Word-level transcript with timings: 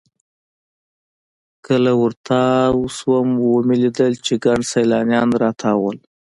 کله 1.65 1.91
ورتاو 2.01 2.79
سوم 2.97 3.27
ومې 3.41 3.75
لېدل 3.83 4.13
چې 4.25 4.33
ګڼ 4.45 4.59
سیلانیان 4.71 5.29
راتاو 5.43 5.77
وو. 5.81 5.91